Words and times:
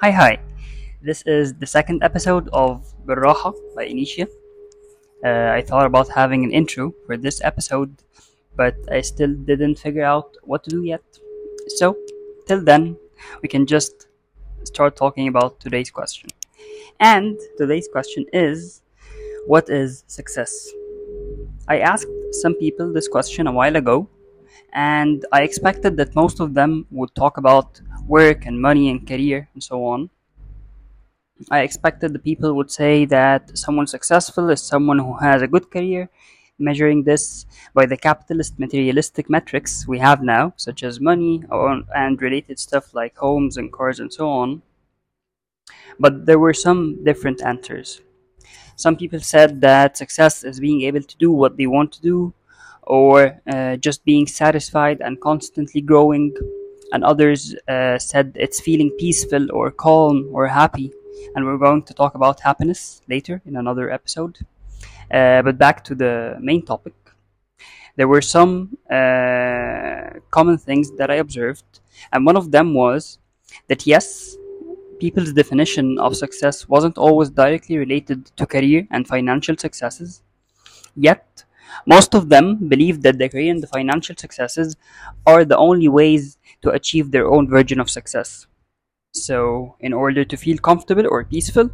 Hi, 0.00 0.10
hi. 0.10 0.38
This 1.02 1.22
is 1.22 1.54
the 1.54 1.66
second 1.66 2.02
episode 2.02 2.48
of 2.52 2.84
Baraha 3.06 3.54
by 3.76 3.86
Initia. 3.86 4.26
Uh, 5.24 5.52
I 5.54 5.62
thought 5.62 5.86
about 5.86 6.08
having 6.08 6.44
an 6.44 6.50
intro 6.50 6.92
for 7.06 7.16
this 7.16 7.40
episode, 7.42 8.02
but 8.56 8.76
I 8.90 9.00
still 9.00 9.32
didn't 9.32 9.76
figure 9.78 10.04
out 10.04 10.36
what 10.42 10.64
to 10.64 10.70
do 10.70 10.82
yet. 10.82 11.04
So, 11.76 11.96
till 12.46 12.62
then, 12.62 12.96
we 13.42 13.48
can 13.48 13.66
just 13.66 14.08
start 14.64 14.96
talking 14.96 15.28
about 15.28 15.60
today's 15.60 15.90
question. 15.90 16.30
And 17.00 17.38
today's 17.56 17.88
question 17.88 18.26
is 18.32 18.82
What 19.46 19.70
is 19.70 20.04
success? 20.08 20.70
I 21.68 21.78
asked 21.78 22.08
some 22.32 22.54
people 22.54 22.92
this 22.92 23.08
question 23.08 23.46
a 23.46 23.52
while 23.52 23.76
ago, 23.76 24.08
and 24.72 25.24
I 25.32 25.42
expected 25.42 25.96
that 25.98 26.14
most 26.14 26.40
of 26.40 26.52
them 26.54 26.86
would 26.90 27.14
talk 27.14 27.38
about 27.38 27.80
work 28.06 28.46
and 28.46 28.60
money 28.60 28.90
and 28.90 29.06
career 29.06 29.48
and 29.54 29.62
so 29.62 29.84
on. 29.86 30.10
I 31.50 31.60
expected 31.60 32.12
the 32.12 32.18
people 32.18 32.54
would 32.54 32.70
say 32.70 33.04
that 33.06 33.56
someone 33.58 33.86
successful 33.86 34.50
is 34.50 34.62
someone 34.62 34.98
who 34.98 35.14
has 35.18 35.42
a 35.42 35.48
good 35.48 35.70
career, 35.70 36.08
measuring 36.58 37.02
this 37.02 37.46
by 37.74 37.86
the 37.86 37.96
capitalist 37.96 38.58
materialistic 38.58 39.28
metrics 39.28 39.86
we 39.88 39.98
have 39.98 40.22
now, 40.22 40.52
such 40.56 40.82
as 40.82 41.00
money 41.00 41.42
and 41.50 42.22
related 42.22 42.58
stuff 42.58 42.94
like 42.94 43.16
homes 43.16 43.56
and 43.56 43.72
cars 43.72 44.00
and 44.00 44.12
so 44.12 44.28
on. 44.28 44.62
But 45.98 46.26
there 46.26 46.38
were 46.38 46.54
some 46.54 47.02
different 47.04 47.42
answers. 47.42 48.00
Some 48.76 48.96
people 48.96 49.20
said 49.20 49.60
that 49.60 49.96
success 49.98 50.44
is 50.44 50.60
being 50.60 50.82
able 50.82 51.02
to 51.02 51.16
do 51.16 51.32
what 51.32 51.56
they 51.56 51.66
want 51.66 51.92
to 51.92 52.02
do, 52.02 52.32
or 52.82 53.40
uh, 53.46 53.76
just 53.76 54.04
being 54.04 54.26
satisfied 54.26 55.00
and 55.00 55.20
constantly 55.20 55.80
growing 55.80 56.34
and 56.92 57.04
others 57.04 57.54
uh, 57.68 57.98
said 57.98 58.32
it's 58.34 58.60
feeling 58.60 58.90
peaceful 58.98 59.50
or 59.52 59.70
calm 59.70 60.28
or 60.32 60.46
happy. 60.46 60.92
And 61.34 61.44
we're 61.44 61.58
going 61.58 61.82
to 61.84 61.94
talk 61.94 62.14
about 62.14 62.40
happiness 62.40 63.02
later 63.08 63.40
in 63.46 63.56
another 63.56 63.90
episode. 63.90 64.38
Uh, 65.10 65.42
but 65.42 65.58
back 65.58 65.84
to 65.84 65.94
the 65.94 66.36
main 66.40 66.62
topic. 66.64 66.94
There 67.96 68.08
were 68.08 68.22
some 68.22 68.76
uh, 68.90 70.18
common 70.30 70.58
things 70.58 70.90
that 70.98 71.10
I 71.10 71.16
observed, 71.16 71.80
and 72.12 72.26
one 72.26 72.36
of 72.36 72.50
them 72.50 72.74
was 72.74 73.18
that 73.68 73.86
yes, 73.86 74.36
people's 74.98 75.32
definition 75.32 75.98
of 75.98 76.16
success 76.16 76.68
wasn't 76.68 76.98
always 76.98 77.30
directly 77.30 77.78
related 77.78 78.26
to 78.36 78.46
career 78.46 78.86
and 78.90 79.06
financial 79.06 79.56
successes, 79.56 80.22
yet, 80.96 81.44
most 81.86 82.14
of 82.14 82.28
them 82.28 82.68
believe 82.68 83.02
that 83.02 83.18
the 83.18 83.28
career 83.28 83.52
and 83.52 83.62
the 83.62 83.66
financial 83.68 84.16
successes 84.16 84.76
are 85.26 85.44
the 85.44 85.56
only 85.56 85.88
ways 85.88 86.38
to 86.64 86.70
achieve 86.70 87.12
their 87.12 87.28
own 87.28 87.48
version 87.48 87.80
of 87.80 87.90
success. 87.90 88.46
So, 89.14 89.76
in 89.80 89.92
order 89.92 90.24
to 90.24 90.36
feel 90.36 90.58
comfortable 90.58 91.06
or 91.08 91.24
peaceful, 91.24 91.70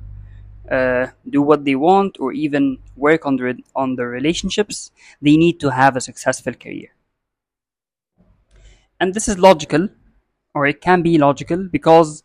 uh, 0.71 1.09
do 1.29 1.43
what 1.43 1.65
they 1.65 1.75
want, 1.75 2.19
or 2.21 2.33
even 2.33 2.79
work 2.97 3.27
on 3.27 3.37
their, 3.37 3.55
on 3.75 3.97
their 3.97 4.09
relationships, 4.09 4.93
they 5.23 5.37
need 5.37 5.59
to 5.61 5.71
have 5.71 5.97
a 5.97 6.01
successful 6.01 6.55
career. 6.55 6.91
And 9.01 9.15
this 9.15 9.29
is 9.29 9.39
logical, 9.39 9.89
or 10.55 10.67
it 10.67 10.81
can 10.81 11.03
be 11.03 11.19
logical, 11.19 11.69
because 11.71 12.23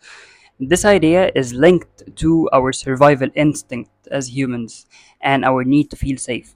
this 0.59 0.85
idea 0.85 1.31
is 1.35 1.53
linked 1.53 2.15
to 2.17 2.49
our 2.53 2.71
survival 2.73 3.29
instinct 3.35 3.91
as 4.11 4.35
humans 4.35 4.85
and 5.21 5.43
our 5.45 5.63
need 5.63 5.89
to 5.91 5.95
feel 5.95 6.17
safe. 6.17 6.53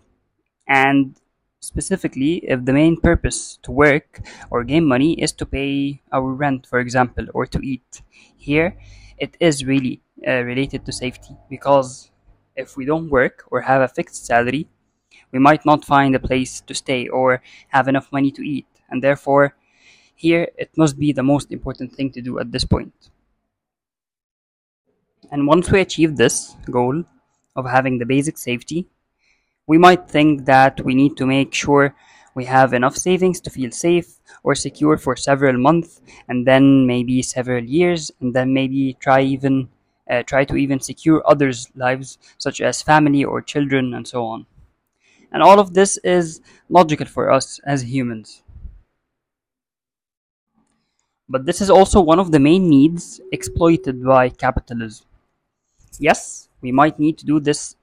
And 0.68 1.16
specifically, 1.62 2.38
if 2.48 2.66
the 2.66 2.74
main 2.74 3.00
purpose 3.00 3.60
to 3.64 3.72
work 3.72 4.22
or 4.50 4.64
gain 4.64 4.86
money 4.86 5.14
is 5.22 5.32
to 5.34 5.46
pay 5.46 6.02
our 6.12 6.32
rent, 6.34 6.66
for 6.68 6.80
example, 6.80 7.26
or 7.34 7.46
to 7.46 7.60
eat, 7.60 8.02
here 8.38 8.78
it 9.18 9.36
is 9.40 9.66
really 9.66 10.02
uh, 10.28 10.42
related 10.44 10.86
to 10.86 10.92
safety 10.92 11.36
because 11.50 12.12
if 12.56 12.78
we 12.78 12.86
don't 12.86 13.10
work 13.10 13.44
or 13.52 13.62
have 13.62 13.82
a 13.82 13.88
fixed 13.88 14.26
salary, 14.26 14.68
we 15.32 15.40
might 15.40 15.66
not 15.66 15.86
find 15.86 16.16
a 16.16 16.20
place 16.20 16.62
to 16.62 16.74
stay 16.74 17.08
or 17.08 17.42
have 17.70 17.88
enough 17.88 18.12
money 18.12 18.32
to 18.32 18.42
eat, 18.42 18.68
and 18.90 19.04
therefore, 19.04 19.56
here 20.16 20.50
it 20.58 20.72
must 20.78 21.00
be 21.00 21.14
the 21.14 21.24
most 21.24 21.52
important 21.52 21.94
thing 21.94 22.12
to 22.12 22.22
do 22.22 22.40
at 22.40 22.52
this 22.52 22.66
point. 22.66 23.10
And 25.32 25.48
once 25.48 25.72
we 25.72 25.80
achieve 25.80 26.18
this 26.18 26.56
goal 26.70 27.04
of 27.56 27.66
having 27.66 27.98
the 28.00 28.06
basic 28.06 28.38
safety, 28.38 28.88
we 29.70 29.78
might 29.78 30.10
think 30.10 30.46
that 30.46 30.82
we 30.84 30.96
need 30.96 31.16
to 31.16 31.28
make 31.28 31.54
sure 31.54 31.94
we 32.34 32.46
have 32.46 32.74
enough 32.74 32.98
savings 32.98 33.40
to 33.40 33.52
feel 33.52 33.70
safe 33.70 34.10
or 34.42 34.56
secure 34.56 34.98
for 34.98 35.16
several 35.16 35.58
months 35.60 36.02
and 36.28 36.48
then 36.48 36.88
maybe 36.88 37.22
several 37.22 37.64
years 37.64 38.12
and 38.20 38.34
then 38.34 38.52
maybe 38.52 38.98
try 39.00 39.22
even 39.22 39.70
uh, 40.10 40.24
try 40.24 40.44
to 40.44 40.56
even 40.56 40.80
secure 40.80 41.22
others 41.28 41.70
lives 41.76 42.18
such 42.40 42.62
as 42.62 42.82
family 42.82 43.24
or 43.24 43.44
children 43.44 43.94
and 43.94 44.08
so 44.08 44.26
on. 44.26 44.48
And 45.32 45.44
all 45.44 45.60
of 45.60 45.76
this 45.76 45.98
is 45.98 46.42
logical 46.68 47.06
for 47.06 47.32
us 47.32 47.60
as 47.64 47.84
humans. 47.84 48.42
But 51.30 51.46
this 51.46 51.62
is 51.62 51.70
also 51.70 52.02
one 52.02 52.18
of 52.18 52.32
the 52.32 52.40
main 52.40 52.68
needs 52.68 53.22
exploited 53.32 54.04
by 54.04 54.30
capitalism. 54.30 55.06
Yes 56.00 56.50
we 56.62 56.72
might 56.72 57.00
need 57.00 57.18
to 57.18 57.26
do 57.26 57.40
this 57.40 57.76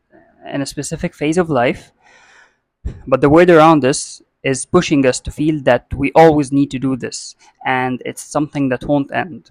in 0.53 0.63
a 0.63 0.67
specific 0.67 1.15
phase 1.15 1.39
of 1.39 1.51
life, 1.51 1.93
but 3.07 3.21
the 3.21 3.31
world 3.31 3.51
around 3.51 3.85
us 3.85 4.23
is 4.43 4.65
pushing 4.67 5.05
us 5.07 5.19
to 5.21 5.31
feel 5.31 5.61
that 5.63 5.93
we 5.95 6.13
always 6.15 6.53
need 6.53 6.71
to 6.71 6.79
do 6.79 6.97
this, 6.97 7.35
and 7.65 8.03
it's 8.05 8.23
something 8.23 8.69
that 8.69 8.85
won't 8.85 9.13
end. 9.13 9.51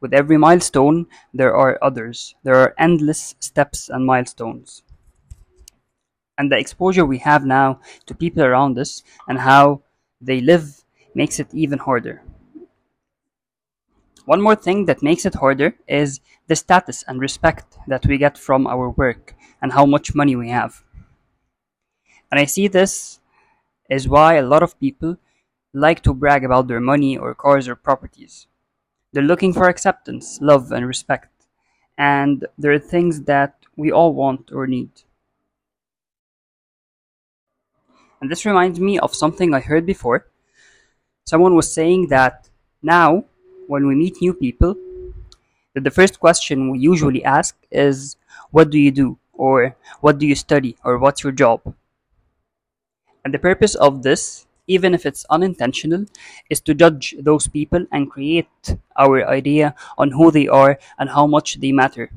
With 0.00 0.12
every 0.12 0.36
milestone, 0.36 1.06
there 1.32 1.54
are 1.54 1.78
others. 1.80 2.34
There 2.42 2.56
are 2.56 2.74
endless 2.76 3.36
steps 3.38 3.88
and 3.88 4.04
milestones. 4.04 4.82
And 6.36 6.50
the 6.50 6.58
exposure 6.58 7.06
we 7.06 7.18
have 7.18 7.44
now 7.46 7.80
to 8.06 8.14
people 8.14 8.42
around 8.42 8.78
us 8.78 9.02
and 9.28 9.38
how 9.38 9.82
they 10.20 10.40
live 10.40 10.82
makes 11.14 11.38
it 11.38 11.54
even 11.54 11.78
harder. 11.78 12.22
One 14.24 14.40
more 14.40 14.54
thing 14.54 14.86
that 14.86 15.02
makes 15.02 15.26
it 15.26 15.34
harder 15.34 15.74
is 15.88 16.20
the 16.46 16.56
status 16.56 17.02
and 17.08 17.20
respect 17.20 17.76
that 17.88 18.06
we 18.06 18.18
get 18.18 18.38
from 18.38 18.66
our 18.66 18.90
work 18.90 19.34
and 19.60 19.72
how 19.72 19.84
much 19.84 20.14
money 20.14 20.36
we 20.36 20.48
have. 20.50 20.84
And 22.30 22.38
I 22.38 22.44
see 22.44 22.68
this 22.68 23.20
is 23.90 24.08
why 24.08 24.34
a 24.34 24.46
lot 24.46 24.62
of 24.62 24.78
people 24.78 25.16
like 25.74 26.02
to 26.02 26.14
brag 26.14 26.44
about 26.44 26.68
their 26.68 26.80
money 26.80 27.16
or 27.16 27.34
cars 27.34 27.66
or 27.68 27.74
properties. 27.74 28.46
They're 29.12 29.22
looking 29.22 29.52
for 29.52 29.68
acceptance, 29.68 30.38
love, 30.40 30.72
and 30.72 30.86
respect. 30.86 31.28
And 31.98 32.46
there 32.56 32.72
are 32.72 32.78
things 32.78 33.22
that 33.22 33.56
we 33.76 33.90
all 33.92 34.14
want 34.14 34.50
or 34.52 34.66
need. 34.66 34.90
And 38.20 38.30
this 38.30 38.46
reminds 38.46 38.78
me 38.78 38.98
of 38.98 39.14
something 39.14 39.52
I 39.52 39.60
heard 39.60 39.84
before. 39.84 40.26
Someone 41.26 41.56
was 41.56 41.72
saying 41.72 42.06
that 42.08 42.48
now 42.82 43.24
when 43.72 43.86
we 43.88 43.94
meet 43.96 44.20
new 44.20 44.34
people, 44.34 44.76
that 45.72 45.84
the 45.84 45.90
first 45.90 46.20
question 46.20 46.70
we 46.70 46.78
usually 46.78 47.24
ask 47.24 47.56
is, 47.70 48.16
What 48.50 48.68
do 48.68 48.78
you 48.78 48.90
do? 48.92 49.18
or 49.32 49.76
What 50.02 50.18
do 50.18 50.26
you 50.26 50.34
study? 50.36 50.76
or 50.84 50.98
What's 50.98 51.24
your 51.24 51.32
job? 51.32 51.60
And 53.24 53.32
the 53.32 53.38
purpose 53.38 53.74
of 53.74 54.02
this, 54.02 54.46
even 54.66 54.92
if 54.92 55.06
it's 55.06 55.24
unintentional, 55.30 56.04
is 56.50 56.60
to 56.68 56.74
judge 56.74 57.14
those 57.18 57.48
people 57.48 57.86
and 57.90 58.10
create 58.10 58.76
our 58.98 59.24
idea 59.26 59.74
on 59.96 60.10
who 60.10 60.30
they 60.30 60.48
are 60.48 60.78
and 60.98 61.08
how 61.08 61.26
much 61.26 61.56
they 61.60 61.72
matter, 61.72 62.10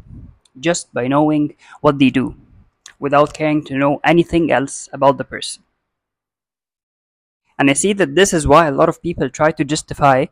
just 0.59 0.93
by 0.93 1.07
knowing 1.07 1.55
what 1.79 1.99
they 1.99 2.09
do, 2.09 2.35
without 2.99 3.33
caring 3.33 3.63
to 3.66 3.77
know 3.77 4.01
anything 4.03 4.51
else 4.51 4.89
about 4.91 5.17
the 5.17 5.23
person. 5.23 5.63
And 7.57 7.69
I 7.69 7.73
see 7.73 7.93
that 7.93 8.16
this 8.16 8.33
is 8.33 8.47
why 8.47 8.67
a 8.67 8.72
lot 8.72 8.89
of 8.89 9.01
people 9.01 9.29
try 9.29 9.51
to 9.51 9.63
justify 9.63 10.25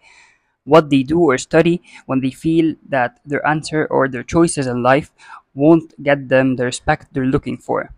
what 0.65 0.89
they 0.89 1.03
do 1.03 1.19
or 1.19 1.37
study 1.37 1.81
when 2.05 2.21
they 2.21 2.31
feel 2.31 2.75
that 2.89 3.19
their 3.25 3.45
answer 3.47 3.85
or 3.87 4.07
their 4.07 4.23
choices 4.23 4.67
in 4.67 4.83
life 4.83 5.11
won't 5.53 5.93
get 6.03 6.29
them 6.29 6.55
the 6.55 6.65
respect 6.65 7.13
they're 7.13 7.25
looking 7.25 7.57
for. 7.57 7.91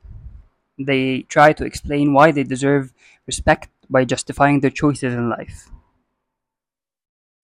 They 0.79 1.23
try 1.23 1.53
to 1.53 1.65
explain 1.65 2.13
why 2.13 2.31
they 2.31 2.43
deserve 2.43 2.93
respect 3.27 3.69
by 3.89 4.05
justifying 4.05 4.61
their 4.61 4.71
choices 4.71 5.13
in 5.13 5.29
life. 5.29 5.69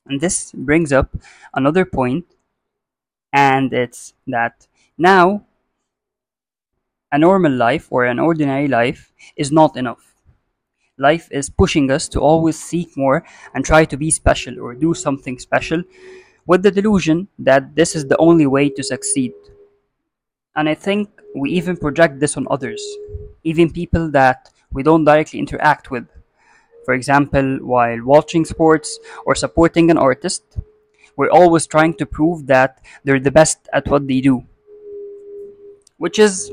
And 0.05 0.21
this 0.21 0.51
brings 0.51 0.93
up 0.93 1.09
another 1.55 1.85
point, 1.85 2.25
and 3.33 3.73
it's 3.73 4.13
that 4.27 4.67
now 4.97 5.45
a 7.11 7.17
normal 7.17 7.51
life 7.51 7.87
or 7.91 8.05
an 8.05 8.19
ordinary 8.19 8.67
life 8.67 9.13
is 9.37 9.51
not 9.51 9.77
enough 9.77 10.10
life 11.01 11.27
is 11.31 11.49
pushing 11.49 11.89
us 11.91 12.07
to 12.09 12.19
always 12.19 12.57
seek 12.57 12.95
more 12.95 13.25
and 13.53 13.65
try 13.65 13.83
to 13.85 13.97
be 13.97 14.11
special 14.11 14.59
or 14.59 14.73
do 14.73 14.93
something 14.93 15.39
special 15.39 15.83
with 16.45 16.63
the 16.63 16.71
delusion 16.71 17.27
that 17.39 17.75
this 17.75 17.95
is 17.95 18.07
the 18.07 18.17
only 18.17 18.45
way 18.45 18.69
to 18.69 18.83
succeed. 18.83 19.33
And 20.55 20.69
I 20.69 20.75
think 20.75 21.09
we 21.35 21.51
even 21.51 21.77
project 21.77 22.19
this 22.19 22.37
on 22.37 22.47
others, 22.49 22.81
even 23.43 23.71
people 23.71 24.11
that 24.11 24.49
we 24.71 24.83
don't 24.83 25.05
directly 25.05 25.39
interact 25.39 25.91
with. 25.91 26.05
For 26.85 26.93
example, 26.93 27.57
while 27.61 28.03
watching 28.03 28.43
sports 28.45 28.99
or 29.25 29.35
supporting 29.35 29.91
an 29.91 29.97
artist, 29.97 30.57
we're 31.15 31.29
always 31.29 31.67
trying 31.67 31.93
to 31.95 32.05
prove 32.05 32.47
that 32.47 32.81
they're 33.03 33.19
the 33.19 33.31
best 33.31 33.69
at 33.73 33.87
what 33.87 34.07
they 34.07 34.21
do. 34.21 34.43
Which 35.97 36.17
is 36.19 36.51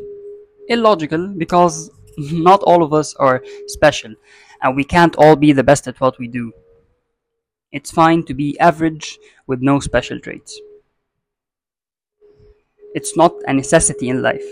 illogical 0.69 1.29
because 1.29 1.91
not 2.19 2.63
all 2.63 2.83
of 2.83 2.93
us 2.93 3.15
are 3.17 3.43
special 3.67 4.15
and 4.63 4.77
we 4.77 4.85
can't 4.85 5.17
all 5.17 5.37
be 5.37 5.53
the 5.53 5.65
best 5.65 5.87
at 5.89 6.01
what 6.01 6.19
we 6.19 6.29
do. 6.29 6.53
It's 7.73 7.91
fine 7.91 8.25
to 8.25 8.35
be 8.35 8.59
average 8.59 9.19
with 9.47 9.61
no 9.63 9.81
special 9.81 10.19
traits. 10.21 10.59
It's 12.95 13.17
not 13.17 13.35
a 13.47 13.53
necessity 13.53 14.09
in 14.09 14.23
life. 14.23 14.45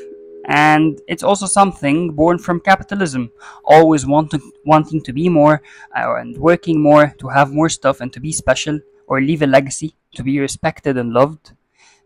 And 0.49 1.01
it's 1.09 1.25
also 1.25 1.47
something 1.47 2.13
born 2.13 2.39
from 2.39 2.61
capitalism, 2.61 3.31
always 3.65 4.07
wanting, 4.07 4.53
wanting 4.65 5.03
to 5.03 5.13
be 5.13 5.29
more 5.29 5.61
uh, 5.97 6.15
and 6.17 6.37
working 6.39 6.81
more 6.81 7.13
to 7.19 7.29
have 7.29 7.53
more 7.53 7.69
stuff 7.69 8.01
and 8.01 8.13
to 8.13 8.21
be 8.21 8.31
special 8.33 8.79
or 9.09 9.21
leave 9.21 9.43
a 9.43 9.47
legacy, 9.47 9.97
to 10.15 10.23
be 10.23 10.39
respected 10.39 10.97
and 10.99 11.13
loved, 11.13 11.53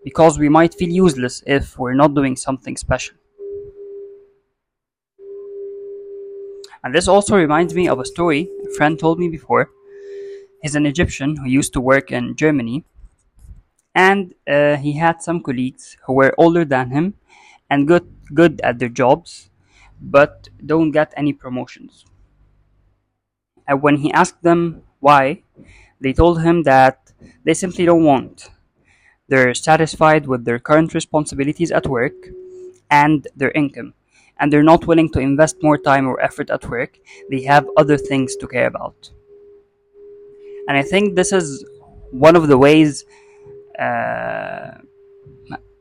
because 0.05 0.39
we 0.39 0.49
might 0.49 0.75
feel 0.75 0.89
useless 0.89 1.43
if 1.47 1.79
we're 1.79 1.95
not 1.95 2.15
doing 2.15 2.35
something 2.37 2.77
special. 2.77 3.17
And 6.85 6.94
this 6.94 7.09
also 7.09 7.37
reminds 7.37 7.75
me 7.75 7.88
of 7.88 7.99
a 7.99 8.05
story 8.05 8.49
a 8.67 8.75
friend 8.75 8.99
told 8.99 9.19
me 9.19 9.29
before. 9.29 9.71
He's 10.62 10.75
an 10.75 10.87
Egyptian 10.87 11.37
who 11.37 11.49
used 11.49 11.73
to 11.75 11.81
work 11.81 12.12
in 12.12 12.37
Germany, 12.37 12.85
and 13.94 14.35
uh, 14.49 14.77
he 14.77 14.93
had 14.93 15.23
some 15.23 15.43
colleagues 15.43 15.97
who 16.06 16.12
were 16.15 16.35
older 16.38 16.65
than 16.65 16.91
him 16.91 17.15
and 17.69 17.88
good 17.88 18.06
good 18.35 18.61
at 18.62 18.79
their 18.79 18.88
jobs, 18.88 19.50
but 20.00 20.49
don't 20.65 20.93
get 20.93 21.12
any 21.17 21.32
promotions. 21.32 22.05
And 23.67 23.83
when 23.83 23.97
he 23.97 24.12
asked 24.12 24.43
them 24.43 24.83
why, 25.00 25.43
they 26.00 26.12
told 26.12 26.43
him 26.43 26.62
that 26.65 27.12
they 27.44 27.55
simply 27.55 27.85
don't 27.87 28.05
want. 28.05 28.50
They're 29.29 29.55
satisfied 29.55 30.26
with 30.26 30.44
their 30.44 30.59
current 30.59 30.94
responsibilities 30.94 31.73
at 31.73 31.87
work 31.87 32.15
and 32.91 33.26
their 33.37 33.53
income, 33.53 33.94
and 34.40 34.52
they're 34.52 34.62
not 34.62 34.87
willing 34.87 35.10
to 35.10 35.20
invest 35.20 35.62
more 35.62 35.78
time 35.78 36.06
or 36.08 36.20
effort 36.20 36.50
at 36.50 36.69
work. 36.69 36.98
They 37.31 37.42
have 37.42 37.69
other 37.76 37.98
things 37.98 38.34
to 38.37 38.48
care 38.48 38.66
about. 38.66 39.10
And 40.66 40.76
I 40.76 40.82
think 40.82 41.14
this 41.14 41.32
is 41.32 41.64
one 42.10 42.37
of 42.37 42.48
the 42.48 42.58
ways, 42.58 43.04
uh, 43.78 44.72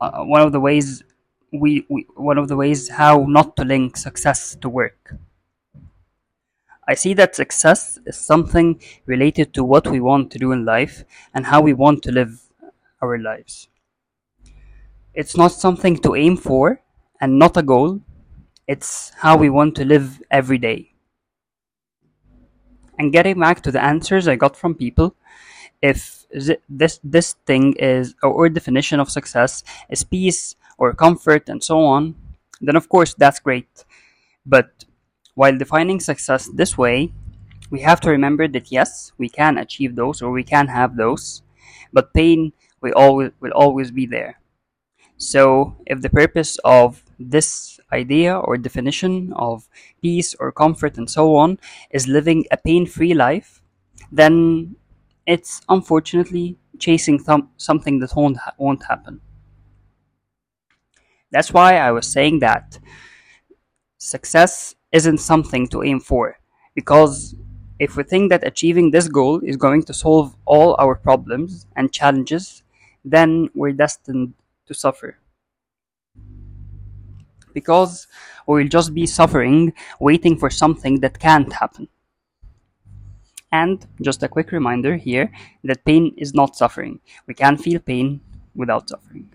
uh, 0.01 0.23
one 0.23 0.41
of 0.41 0.51
the 0.51 0.59
ways 0.59 1.03
we, 1.51 1.85
we 1.89 2.05
one 2.15 2.37
of 2.37 2.47
the 2.47 2.55
ways 2.55 2.89
how 2.89 3.25
not 3.27 3.55
to 3.55 3.63
link 3.63 3.97
success 3.97 4.55
to 4.61 4.69
work. 4.69 5.15
I 6.87 6.95
see 6.95 7.13
that 7.15 7.35
success 7.35 7.99
is 8.05 8.17
something 8.17 8.81
related 9.05 9.53
to 9.53 9.63
what 9.63 9.87
we 9.87 9.99
want 9.99 10.31
to 10.31 10.39
do 10.39 10.51
in 10.51 10.65
life 10.65 11.03
and 11.33 11.45
how 11.45 11.61
we 11.61 11.73
want 11.73 12.01
to 12.03 12.11
live 12.11 12.41
our 13.01 13.17
lives. 13.19 13.67
It's 15.13 15.37
not 15.37 15.51
something 15.51 15.97
to 15.99 16.15
aim 16.15 16.35
for 16.35 16.81
and 17.21 17.37
not 17.37 17.57
a 17.57 17.61
goal, 17.61 18.01
it's 18.69 19.11
how 19.17 19.35
we 19.35 19.49
want 19.49 19.73
to 19.75 19.83
live 19.83 20.21
every 20.29 20.59
day. 20.59 20.93
And 22.99 23.11
getting 23.11 23.39
back 23.39 23.63
to 23.63 23.71
the 23.71 23.83
answers 23.83 24.27
I 24.27 24.35
got 24.35 24.55
from 24.55 24.75
people, 24.75 25.15
if 25.81 26.27
this 26.69 26.99
this 27.03 27.33
thing 27.47 27.73
is 27.79 28.13
or 28.21 28.47
definition 28.49 28.99
of 28.99 29.09
success 29.09 29.63
is 29.89 30.03
peace 30.03 30.55
or 30.77 30.93
comfort 30.93 31.49
and 31.49 31.63
so 31.63 31.81
on, 31.81 32.13
then 32.61 32.75
of 32.75 32.89
course 32.89 33.15
that's 33.15 33.39
great. 33.39 33.85
But 34.45 34.85
while 35.33 35.57
defining 35.57 35.99
success 35.99 36.49
this 36.53 36.77
way, 36.77 37.11
we 37.71 37.81
have 37.81 37.99
to 38.01 38.11
remember 38.11 38.47
that 38.47 38.71
yes, 38.71 39.13
we 39.17 39.29
can 39.29 39.57
achieve 39.57 39.95
those 39.95 40.21
or 40.21 40.29
we 40.31 40.43
can 40.43 40.67
have 40.67 40.95
those, 40.95 41.41
but 41.91 42.13
pain 42.13 42.53
will 42.81 42.93
always 42.95 43.31
will 43.39 43.55
always 43.55 43.89
be 43.89 44.05
there. 44.05 44.39
So 45.17 45.75
if 45.87 46.01
the 46.01 46.09
purpose 46.09 46.59
of 46.63 47.03
this 47.17 47.78
idea 47.91 48.37
or 48.37 48.57
definition 48.57 49.33
of 49.33 49.67
peace 50.01 50.35
or 50.39 50.51
comfort 50.51 50.97
and 50.97 51.09
so 51.09 51.35
on 51.35 51.59
is 51.91 52.07
living 52.07 52.45
a 52.51 52.57
pain-free 52.57 53.13
life, 53.13 53.61
then 54.11 54.75
it's 55.25 55.61
unfortunately 55.69 56.57
chasing 56.79 57.23
th- 57.23 57.41
something 57.57 57.99
that 57.99 58.15
won't, 58.15 58.37
ha- 58.37 58.53
won't 58.57 58.83
happen. 58.85 59.21
That's 61.31 61.53
why 61.53 61.77
I 61.77 61.91
was 61.91 62.07
saying 62.07 62.39
that 62.39 62.79
success 63.97 64.75
isn't 64.91 65.19
something 65.19 65.67
to 65.67 65.83
aim 65.83 65.99
for. 65.99 66.39
Because 66.75 67.35
if 67.79 67.95
we 67.95 68.03
think 68.03 68.29
that 68.29 68.45
achieving 68.45 68.91
this 68.91 69.07
goal 69.07 69.39
is 69.41 69.57
going 69.57 69.83
to 69.83 69.93
solve 69.93 70.35
all 70.45 70.75
our 70.79 70.95
problems 70.95 71.67
and 71.75 71.91
challenges, 71.91 72.63
then 73.05 73.49
we're 73.53 73.73
destined 73.73 74.33
to 74.67 74.73
suffer. 74.73 75.17
Because 77.53 78.07
we'll 78.47 78.67
just 78.67 78.93
be 78.93 79.05
suffering, 79.05 79.73
waiting 79.99 80.37
for 80.37 80.49
something 80.49 80.99
that 81.01 81.19
can't 81.19 81.51
happen. 81.53 81.87
And 83.51 83.85
just 84.01 84.21
a 84.21 84.27
quick 84.27 84.51
reminder 84.51 84.97
here 84.97 85.31
that 85.63 85.83
pain 85.83 86.13
is 86.17 86.33
not 86.33 86.55
suffering. 86.55 86.99
We 87.27 87.33
can 87.33 87.57
feel 87.57 87.79
pain 87.79 88.21
without 88.55 88.89
suffering. 88.89 89.29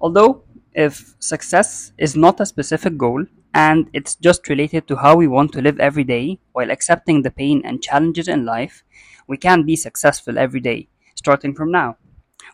Although, 0.00 0.44
if 0.74 1.14
success 1.18 1.92
is 1.98 2.16
not 2.16 2.40
a 2.40 2.46
specific 2.46 2.98
goal 2.98 3.26
and 3.54 3.88
it's 3.92 4.16
just 4.16 4.48
related 4.48 4.88
to 4.88 4.96
how 4.96 5.16
we 5.16 5.28
want 5.28 5.52
to 5.52 5.62
live 5.62 5.78
every 5.78 6.04
day 6.04 6.40
while 6.52 6.70
accepting 6.70 7.22
the 7.22 7.30
pain 7.30 7.62
and 7.64 7.82
challenges 7.82 8.28
in 8.28 8.44
life, 8.44 8.82
we 9.26 9.36
can 9.36 9.62
be 9.62 9.76
successful 9.76 10.36
every 10.36 10.60
day, 10.60 10.88
starting 11.14 11.54
from 11.54 11.70
now, 11.70 11.96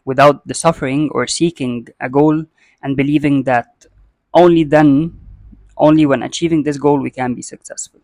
without 0.04 0.46
the 0.46 0.54
suffering 0.54 1.10
or 1.12 1.26
seeking 1.26 1.88
a 2.00 2.08
goal 2.08 2.44
and 2.82 2.96
believing 2.96 3.42
that 3.44 3.86
only 4.34 4.64
then, 4.64 5.18
only 5.76 6.06
when 6.06 6.22
achieving 6.22 6.62
this 6.62 6.78
goal, 6.78 6.98
we 6.98 7.10
can 7.10 7.34
be 7.34 7.42
successful. 7.42 8.00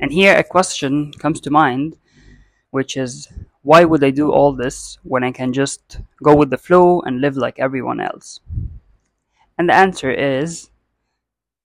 And 0.00 0.12
here 0.12 0.36
a 0.36 0.44
question 0.44 1.12
comes 1.14 1.40
to 1.40 1.50
mind, 1.50 1.96
which 2.70 2.96
is 2.96 3.28
why 3.62 3.84
would 3.84 4.04
I 4.04 4.10
do 4.10 4.30
all 4.30 4.52
this 4.52 4.98
when 5.02 5.24
I 5.24 5.32
can 5.32 5.52
just 5.52 6.00
go 6.22 6.34
with 6.34 6.50
the 6.50 6.58
flow 6.58 7.00
and 7.00 7.20
live 7.20 7.36
like 7.36 7.58
everyone 7.58 8.00
else? 8.00 8.40
And 9.58 9.68
the 9.68 9.74
answer 9.74 10.10
is 10.10 10.70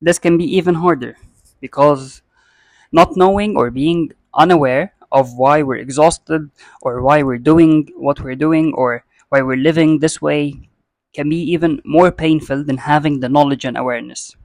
this 0.01 0.17
can 0.17 0.37
be 0.37 0.57
even 0.57 0.75
harder 0.75 1.17
because 1.61 2.21
not 2.91 3.15
knowing 3.15 3.55
or 3.55 3.69
being 3.69 4.11
unaware 4.33 4.93
of 5.13 5.37
why 5.37 5.61
we're 5.61 5.77
exhausted 5.77 6.49
or 6.81 7.01
why 7.01 7.23
we're 7.23 7.37
doing 7.37 7.87
what 7.95 8.19
we're 8.19 8.35
doing 8.35 8.73
or 8.73 9.05
why 9.29 9.41
we're 9.41 9.55
living 9.55 9.99
this 9.99 10.21
way 10.21 10.69
can 11.13 11.29
be 11.29 11.37
even 11.37 11.81
more 11.85 12.11
painful 12.11 12.63
than 12.63 12.77
having 12.77 13.19
the 13.19 13.29
knowledge 13.29 13.63
and 13.63 13.77
awareness. 13.77 14.35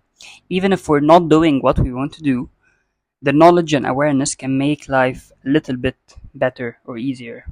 Even 0.49 0.73
if 0.73 0.88
we're 0.88 1.00
not 1.00 1.28
doing 1.28 1.61
what 1.61 1.78
we 1.78 1.92
want 1.92 2.12
to 2.12 2.23
do, 2.23 2.50
the 3.23 3.33
knowledge 3.33 3.73
and 3.73 3.87
awareness 3.87 4.35
can 4.35 4.59
make 4.59 4.88
life 4.88 5.33
a 5.45 5.49
little 5.49 5.76
bit 5.76 5.97
better 6.35 6.78
or 6.85 6.99
easier. 6.99 7.47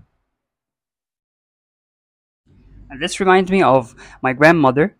And 2.90 3.02
this 3.02 3.18
reminds 3.18 3.50
me 3.50 3.62
of 3.62 3.94
my 4.22 4.32
grandmother, 4.32 4.94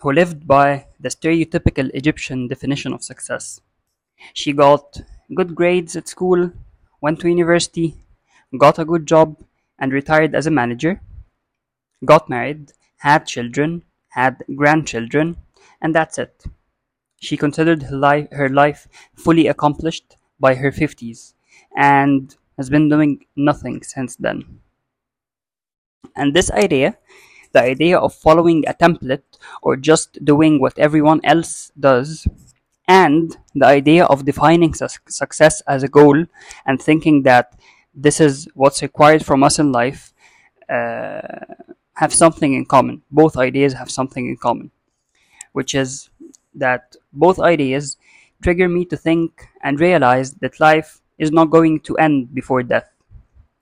who 0.00 0.12
lived 0.12 0.46
by 0.46 0.86
the 1.00 1.08
stereotypical 1.08 1.90
Egyptian 1.92 2.48
definition 2.48 2.92
of 2.92 3.02
success. 3.02 3.60
She 4.32 4.52
got 4.52 5.00
good 5.34 5.54
grades 5.54 5.96
at 5.96 6.08
school, 6.08 6.52
went 7.00 7.20
to 7.20 7.28
university, 7.28 7.96
got 8.58 8.78
a 8.78 8.84
good 8.84 9.06
job, 9.06 9.36
and 9.78 9.92
retired 9.92 10.34
as 10.34 10.46
a 10.46 10.50
manager, 10.50 11.00
got 12.04 12.28
married, 12.28 12.72
had 12.98 13.26
children, 13.26 13.84
had 14.08 14.42
grandchildren, 14.56 15.36
and 15.80 15.94
that's 15.94 16.18
it. 16.18 16.44
She 17.20 17.36
considered 17.36 17.84
her 17.84 17.96
life, 17.96 18.28
her 18.32 18.48
life 18.48 18.88
fully 19.14 19.46
accomplished 19.48 20.16
by 20.40 20.54
her 20.56 20.72
50s 20.72 21.34
and 21.76 22.36
has 22.56 22.70
been 22.70 22.88
doing 22.88 23.26
nothing 23.36 23.82
since 23.82 24.16
then. 24.16 24.60
And 26.16 26.34
this 26.34 26.50
idea, 26.50 26.98
the 27.52 27.62
idea 27.62 27.98
of 27.98 28.14
following 28.14 28.64
a 28.66 28.74
template 28.74 29.22
or 29.62 29.76
just 29.76 30.22
doing 30.24 30.60
what 30.60 30.78
everyone 30.78 31.20
else 31.24 31.72
does, 31.78 32.26
and 32.88 33.36
the 33.54 33.66
idea 33.66 34.06
of 34.06 34.24
defining 34.24 34.72
su- 34.72 34.88
success 35.06 35.60
as 35.68 35.82
a 35.82 35.88
goal 35.88 36.24
and 36.66 36.80
thinking 36.80 37.22
that 37.24 37.54
this 37.94 38.18
is 38.20 38.48
what's 38.54 38.80
required 38.82 39.24
from 39.24 39.44
us 39.44 39.58
in 39.58 39.70
life, 39.70 40.14
uh, 40.70 41.20
have 41.94 42.14
something 42.14 42.54
in 42.54 42.64
common. 42.64 43.02
Both 43.10 43.36
ideas 43.36 43.74
have 43.74 43.90
something 43.90 44.26
in 44.26 44.36
common, 44.36 44.70
which 45.52 45.74
is 45.74 46.08
that 46.54 46.96
both 47.12 47.38
ideas 47.38 47.98
trigger 48.42 48.68
me 48.68 48.84
to 48.86 48.96
think 48.96 49.48
and 49.62 49.78
realize 49.78 50.32
that 50.34 50.60
life 50.60 51.00
is 51.18 51.30
not 51.30 51.50
going 51.50 51.80
to 51.80 51.96
end 51.98 52.32
before 52.32 52.62
death, 52.62 52.88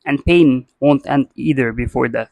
and 0.04 0.24
pain 0.24 0.66
won't 0.78 1.06
end 1.08 1.28
either 1.34 1.72
before 1.72 2.08
death. 2.08 2.30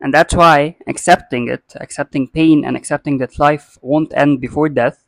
And 0.00 0.12
that's 0.12 0.34
why 0.34 0.76
accepting 0.86 1.48
it, 1.48 1.74
accepting 1.76 2.28
pain, 2.28 2.64
and 2.64 2.76
accepting 2.76 3.18
that 3.18 3.38
life 3.38 3.78
won't 3.80 4.12
end 4.16 4.40
before 4.40 4.68
death 4.68 5.05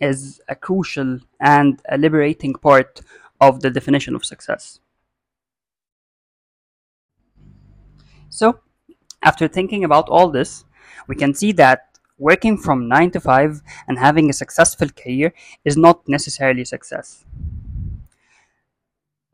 is 0.00 0.40
a 0.48 0.54
crucial 0.54 1.18
and 1.40 1.80
a 1.88 1.98
liberating 1.98 2.54
part 2.54 3.00
of 3.40 3.60
the 3.60 3.70
definition 3.70 4.14
of 4.14 4.24
success. 4.24 4.80
So, 8.30 8.60
after 9.22 9.48
thinking 9.48 9.84
about 9.84 10.08
all 10.08 10.30
this, 10.30 10.64
we 11.06 11.16
can 11.16 11.34
see 11.34 11.52
that 11.52 11.98
working 12.18 12.58
from 12.58 12.88
9 12.88 13.10
to 13.12 13.20
5 13.20 13.62
and 13.86 13.98
having 13.98 14.28
a 14.28 14.32
successful 14.32 14.88
career 14.90 15.32
is 15.64 15.76
not 15.76 16.06
necessarily 16.08 16.64
success. 16.64 17.24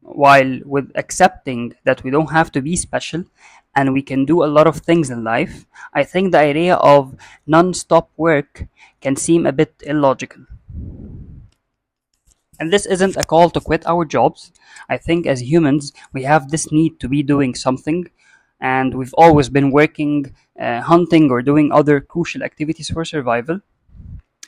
While 0.00 0.60
with 0.64 0.92
accepting 0.94 1.74
that 1.84 2.04
we 2.04 2.10
don't 2.10 2.30
have 2.30 2.52
to 2.52 2.62
be 2.62 2.76
special 2.76 3.24
and 3.76 3.92
we 3.92 4.02
can 4.02 4.24
do 4.24 4.44
a 4.44 4.46
lot 4.46 4.66
of 4.66 4.78
things 4.78 5.10
in 5.10 5.24
life, 5.24 5.66
I 5.92 6.04
think 6.04 6.32
the 6.32 6.38
idea 6.38 6.76
of 6.76 7.14
non 7.46 7.74
stop 7.74 8.10
work 8.16 8.66
can 9.00 9.16
seem 9.16 9.46
a 9.46 9.52
bit 9.52 9.74
illogical. 9.84 10.44
And 12.60 12.72
this 12.72 12.86
isn't 12.86 13.16
a 13.16 13.24
call 13.24 13.50
to 13.50 13.60
quit 13.60 13.86
our 13.86 14.04
jobs. 14.04 14.52
I 14.88 14.96
think 14.96 15.26
as 15.26 15.42
humans, 15.42 15.92
we 16.12 16.22
have 16.22 16.50
this 16.50 16.70
need 16.70 17.00
to 17.00 17.08
be 17.08 17.22
doing 17.22 17.54
something, 17.54 18.08
and 18.60 18.94
we've 18.94 19.14
always 19.14 19.48
been 19.48 19.72
working, 19.72 20.34
uh, 20.58 20.80
hunting, 20.80 21.30
or 21.30 21.42
doing 21.42 21.72
other 21.72 22.00
crucial 22.00 22.42
activities 22.42 22.90
for 22.90 23.04
survival. 23.04 23.60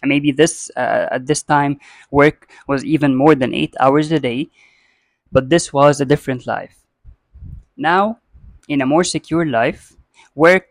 And 0.03 0.09
maybe 0.09 0.31
this, 0.31 0.71
uh, 0.77 1.09
at 1.11 1.27
this 1.27 1.43
time, 1.43 1.81
work 2.11 2.49
was 2.69 2.85
even 2.85 3.17
more 3.17 3.35
than 3.35 3.55
eight 3.55 3.75
hours 3.81 4.13
a 4.13 4.21
day, 4.21 4.51
but 5.33 5.51
this 5.51 5.73
was 5.73 6.01
a 6.01 6.05
different 6.07 6.47
life. 6.47 6.77
Now, 7.77 8.21
in 8.69 8.81
a 8.81 8.87
more 8.87 9.05
secure 9.05 9.47
life, 9.47 9.95
work, 10.35 10.67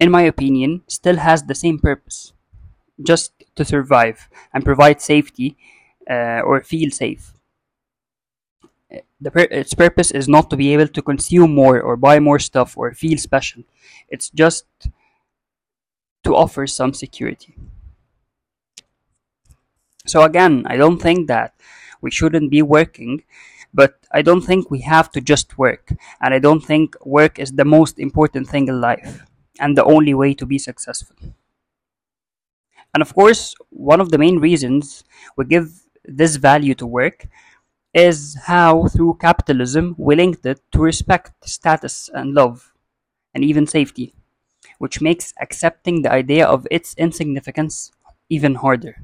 in 0.00 0.10
my 0.10 0.22
opinion, 0.22 0.82
still 0.88 1.16
has 1.16 1.42
the 1.44 1.54
same 1.54 1.78
purpose 1.78 2.32
just 3.06 3.32
to 3.56 3.64
survive 3.64 4.28
and 4.54 4.64
provide 4.64 5.00
safety 5.02 5.56
uh, 6.10 6.40
or 6.44 6.62
feel 6.62 6.90
safe. 6.90 7.32
Pur- 9.22 9.48
its 9.50 9.74
purpose 9.74 10.10
is 10.10 10.28
not 10.28 10.50
to 10.50 10.56
be 10.56 10.72
able 10.72 10.88
to 10.88 11.02
consume 11.02 11.54
more 11.54 11.80
or 11.80 11.96
buy 11.96 12.18
more 12.20 12.38
stuff 12.38 12.76
or 12.76 12.92
feel 12.94 13.18
special. 13.18 13.62
It's 14.08 14.30
just 14.30 14.64
to 16.22 16.36
offer 16.36 16.64
some 16.68 16.94
security. 16.94 17.54
So 20.06 20.22
again, 20.22 20.64
I 20.66 20.76
don't 20.76 21.00
think 21.00 21.28
that 21.28 21.54
we 22.00 22.10
shouldn't 22.10 22.50
be 22.50 22.62
working, 22.62 23.22
but 23.72 23.98
I 24.12 24.22
don't 24.22 24.40
think 24.42 24.70
we 24.70 24.80
have 24.80 25.10
to 25.12 25.20
just 25.20 25.58
work. 25.58 25.92
And 26.20 26.34
I 26.34 26.38
don't 26.38 26.64
think 26.64 26.96
work 27.04 27.38
is 27.38 27.52
the 27.52 27.64
most 27.64 27.98
important 27.98 28.48
thing 28.48 28.68
in 28.68 28.80
life 28.80 29.24
and 29.60 29.76
the 29.76 29.84
only 29.84 30.14
way 30.14 30.34
to 30.34 30.46
be 30.46 30.58
successful. 30.58 31.16
And 32.94 33.02
of 33.02 33.14
course, 33.14 33.54
one 33.70 34.00
of 34.00 34.10
the 34.10 34.18
main 34.18 34.38
reasons 34.38 35.04
we 35.36 35.44
give 35.44 35.82
this 36.04 36.36
value 36.36 36.74
to 36.76 36.86
work 36.86 37.26
is 37.94 38.36
how, 38.46 38.86
through 38.88 39.18
capitalism, 39.20 39.94
we 39.98 40.16
linked 40.16 40.44
it 40.46 40.60
to 40.72 40.80
respect, 40.80 41.32
status, 41.48 42.10
and 42.12 42.34
love, 42.34 42.72
and 43.34 43.44
even 43.44 43.66
safety, 43.66 44.14
which 44.78 45.00
makes 45.00 45.34
accepting 45.40 46.02
the 46.02 46.12
idea 46.12 46.46
of 46.46 46.66
its 46.70 46.94
insignificance 46.96 47.92
even 48.30 48.56
harder. 48.56 48.96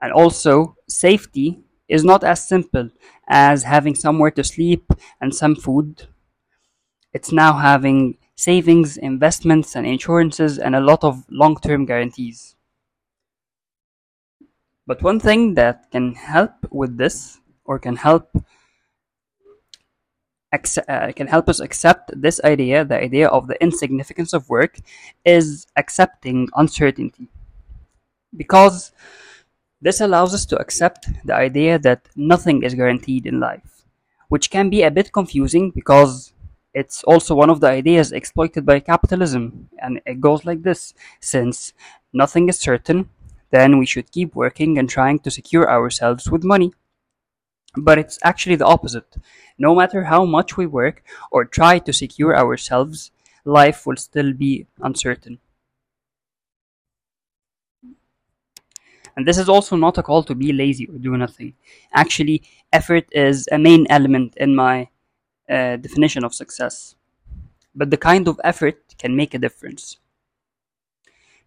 And 0.00 0.12
also, 0.12 0.76
safety 0.88 1.63
is 1.88 2.04
not 2.04 2.24
as 2.24 2.46
simple 2.46 2.90
as 3.28 3.64
having 3.64 3.94
somewhere 3.94 4.30
to 4.32 4.44
sleep 4.44 4.92
and 5.20 5.34
some 5.34 5.54
food. 5.56 6.08
It's 7.14 7.32
now 7.32 7.54
having 7.54 8.18
savings, 8.36 8.98
investments, 8.98 9.74
and 9.74 9.86
insurances, 9.86 10.58
and 10.58 10.74
a 10.74 10.80
lot 10.80 11.02
of 11.02 11.24
long 11.30 11.56
term 11.56 11.86
guarantees. 11.86 12.56
But 14.86 15.02
one 15.02 15.20
thing 15.20 15.54
that 15.54 15.90
can 15.90 16.14
help 16.14 16.52
with 16.70 16.96
this, 16.96 17.38
or 17.66 17.78
can 17.78 17.96
help 17.96 18.30
uh, 20.88 21.10
can 21.16 21.26
help 21.26 21.48
us 21.48 21.58
accept 21.60 22.12
this 22.14 22.40
idea, 22.44 22.84
the 22.84 23.00
idea 23.00 23.26
of 23.28 23.48
the 23.48 23.60
insignificance 23.62 24.32
of 24.32 24.48
work, 24.48 24.78
is 25.24 25.66
accepting 25.76 26.48
uncertainty. 26.54 27.28
Because 28.36 28.92
this 29.84 30.00
allows 30.00 30.32
us 30.32 30.46
to 30.46 30.56
accept 30.56 31.10
the 31.26 31.34
idea 31.34 31.78
that 31.78 32.08
nothing 32.16 32.62
is 32.62 32.74
guaranteed 32.74 33.26
in 33.26 33.38
life, 33.38 33.84
which 34.30 34.50
can 34.50 34.70
be 34.70 34.82
a 34.82 34.90
bit 34.90 35.12
confusing 35.12 35.70
because 35.70 36.32
it's 36.72 37.04
also 37.04 37.34
one 37.34 37.50
of 37.50 37.60
the 37.60 37.68
ideas 37.68 38.10
exploited 38.10 38.64
by 38.64 38.80
capitalism, 38.80 39.68
and 39.78 40.00
it 40.06 40.22
goes 40.22 40.46
like 40.46 40.62
this 40.62 40.94
since 41.20 41.74
nothing 42.14 42.48
is 42.48 42.58
certain, 42.58 43.10
then 43.50 43.78
we 43.78 43.84
should 43.84 44.10
keep 44.10 44.34
working 44.34 44.78
and 44.78 44.88
trying 44.88 45.18
to 45.18 45.30
secure 45.30 45.70
ourselves 45.70 46.30
with 46.30 46.44
money. 46.44 46.72
But 47.76 47.98
it's 47.98 48.18
actually 48.22 48.56
the 48.56 48.64
opposite. 48.64 49.16
No 49.58 49.74
matter 49.74 50.04
how 50.04 50.24
much 50.24 50.56
we 50.56 50.64
work 50.66 51.04
or 51.30 51.44
try 51.44 51.78
to 51.80 51.92
secure 51.92 52.34
ourselves, 52.34 53.10
life 53.44 53.86
will 53.86 53.96
still 53.96 54.32
be 54.32 54.66
uncertain. 54.80 55.40
And 59.16 59.26
this 59.26 59.38
is 59.38 59.48
also 59.48 59.76
not 59.76 59.98
a 59.98 60.02
call 60.02 60.22
to 60.24 60.34
be 60.34 60.52
lazy 60.52 60.86
or 60.88 60.98
do 60.98 61.16
nothing. 61.16 61.54
Actually, 61.92 62.42
effort 62.72 63.06
is 63.12 63.48
a 63.52 63.58
main 63.58 63.86
element 63.90 64.36
in 64.36 64.54
my 64.54 64.88
uh, 65.50 65.76
definition 65.76 66.24
of 66.24 66.34
success. 66.34 66.96
But 67.74 67.90
the 67.90 67.98
kind 67.98 68.28
of 68.28 68.40
effort 68.44 68.78
can 68.98 69.16
make 69.16 69.34
a 69.34 69.38
difference. 69.38 69.98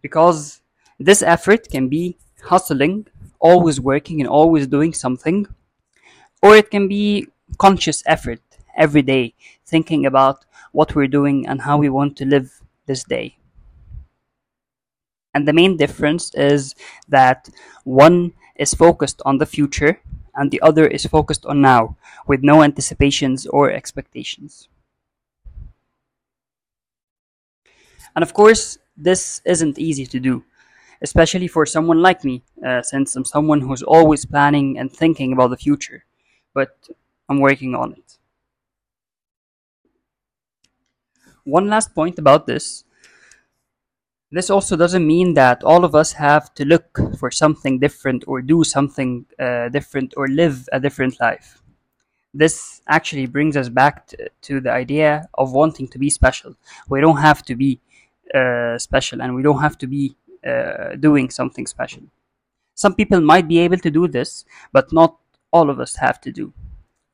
Because 0.02 0.60
this 0.98 1.22
effort 1.22 1.68
can 1.70 1.88
be 1.88 2.16
hustling, 2.42 3.06
always 3.40 3.80
working 3.80 4.20
and 4.20 4.28
always 4.28 4.66
doing 4.66 4.92
something, 4.92 5.46
or 6.42 6.56
it 6.56 6.70
can 6.70 6.88
be 6.88 7.28
conscious 7.58 8.04
effort 8.06 8.42
every 8.76 9.02
day, 9.02 9.34
thinking 9.66 10.06
about 10.06 10.46
what 10.72 10.96
we're 10.96 11.08
doing 11.08 11.48
and 11.48 11.62
how 11.62 11.78
we 11.78 11.90
want 11.90 12.16
to 12.18 12.26
live 12.26 12.62
this 12.86 13.04
day. 13.04 13.37
And 15.38 15.46
the 15.46 15.52
main 15.52 15.76
difference 15.76 16.34
is 16.34 16.74
that 17.08 17.48
one 17.84 18.32
is 18.56 18.74
focused 18.74 19.22
on 19.24 19.38
the 19.38 19.46
future 19.46 20.00
and 20.34 20.50
the 20.50 20.60
other 20.62 20.84
is 20.84 21.06
focused 21.06 21.46
on 21.46 21.60
now 21.60 21.96
with 22.26 22.42
no 22.42 22.60
anticipations 22.64 23.46
or 23.46 23.70
expectations. 23.70 24.66
And 28.16 28.24
of 28.24 28.34
course, 28.34 28.78
this 28.96 29.40
isn't 29.44 29.78
easy 29.78 30.06
to 30.06 30.18
do, 30.18 30.42
especially 31.02 31.46
for 31.46 31.64
someone 31.64 32.02
like 32.02 32.24
me, 32.24 32.42
uh, 32.66 32.82
since 32.82 33.14
I'm 33.14 33.24
someone 33.24 33.60
who's 33.60 33.84
always 33.84 34.26
planning 34.26 34.76
and 34.76 34.90
thinking 34.90 35.32
about 35.32 35.50
the 35.50 35.56
future, 35.56 36.04
but 36.52 36.88
I'm 37.28 37.38
working 37.38 37.76
on 37.76 37.92
it. 37.92 38.18
One 41.44 41.68
last 41.68 41.94
point 41.94 42.18
about 42.18 42.46
this 42.46 42.84
this 44.30 44.50
also 44.50 44.76
doesn't 44.76 45.06
mean 45.06 45.34
that 45.34 45.64
all 45.64 45.84
of 45.84 45.94
us 45.94 46.12
have 46.12 46.52
to 46.54 46.64
look 46.64 46.98
for 47.18 47.30
something 47.30 47.78
different 47.78 48.24
or 48.26 48.42
do 48.42 48.62
something 48.62 49.24
uh, 49.38 49.68
different 49.70 50.14
or 50.16 50.28
live 50.28 50.68
a 50.72 50.80
different 50.80 51.18
life. 51.20 51.62
This 52.34 52.82
actually 52.88 53.26
brings 53.26 53.56
us 53.56 53.68
back 53.70 54.06
to, 54.08 54.28
to 54.42 54.60
the 54.60 54.70
idea 54.70 55.28
of 55.34 55.52
wanting 55.52 55.88
to 55.88 55.98
be 55.98 56.10
special. 56.10 56.54
We 56.88 57.00
don't 57.00 57.16
have 57.18 57.42
to 57.46 57.56
be 57.56 57.80
uh, 58.34 58.76
special 58.78 59.22
and 59.22 59.34
we 59.34 59.42
don't 59.42 59.60
have 59.60 59.78
to 59.78 59.86
be 59.86 60.14
uh, 60.46 60.96
doing 60.96 61.30
something 61.30 61.66
special. 61.66 62.02
Some 62.74 62.94
people 62.94 63.20
might 63.20 63.48
be 63.48 63.58
able 63.58 63.78
to 63.78 63.90
do 63.90 64.06
this, 64.06 64.44
but 64.72 64.92
not 64.92 65.18
all 65.52 65.70
of 65.70 65.80
us 65.80 65.96
have 65.96 66.20
to 66.20 66.30
do. 66.30 66.52